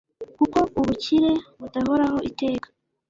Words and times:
kuko 0.37 0.59
ubukire 0.79 1.31
budahoraho 1.59 2.17
iteka 2.29 2.67